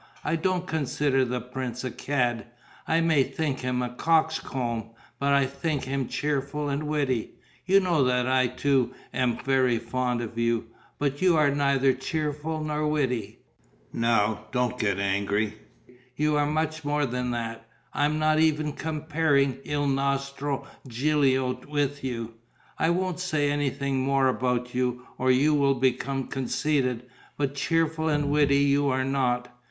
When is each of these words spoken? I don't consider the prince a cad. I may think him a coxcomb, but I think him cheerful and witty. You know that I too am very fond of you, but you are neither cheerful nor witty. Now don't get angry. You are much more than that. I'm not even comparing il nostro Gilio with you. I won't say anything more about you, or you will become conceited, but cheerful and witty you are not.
I 0.23 0.35
don't 0.35 0.65
consider 0.65 1.23
the 1.23 1.39
prince 1.39 1.83
a 1.83 1.91
cad. 1.91 2.47
I 2.87 3.01
may 3.01 3.21
think 3.21 3.59
him 3.59 3.83
a 3.83 3.89
coxcomb, 3.89 4.89
but 5.19 5.31
I 5.31 5.45
think 5.45 5.83
him 5.83 6.07
cheerful 6.07 6.69
and 6.69 6.87
witty. 6.87 7.35
You 7.67 7.81
know 7.81 8.03
that 8.05 8.25
I 8.27 8.47
too 8.47 8.95
am 9.13 9.37
very 9.37 9.77
fond 9.77 10.21
of 10.21 10.39
you, 10.39 10.65
but 10.97 11.21
you 11.21 11.37
are 11.37 11.51
neither 11.51 11.93
cheerful 11.93 12.63
nor 12.63 12.87
witty. 12.87 13.41
Now 13.93 14.47
don't 14.51 14.79
get 14.79 14.97
angry. 14.97 15.59
You 16.15 16.35
are 16.35 16.47
much 16.47 16.83
more 16.83 17.05
than 17.05 17.29
that. 17.29 17.63
I'm 17.93 18.17
not 18.17 18.39
even 18.39 18.73
comparing 18.73 19.59
il 19.65 19.85
nostro 19.85 20.65
Gilio 20.87 21.61
with 21.69 22.03
you. 22.03 22.33
I 22.79 22.89
won't 22.89 23.19
say 23.19 23.51
anything 23.51 23.99
more 24.01 24.27
about 24.29 24.73
you, 24.73 25.05
or 25.19 25.29
you 25.29 25.53
will 25.53 25.75
become 25.75 26.25
conceited, 26.25 27.03
but 27.37 27.53
cheerful 27.53 28.09
and 28.09 28.31
witty 28.31 28.57
you 28.65 28.89
are 28.89 29.05
not. 29.05 29.51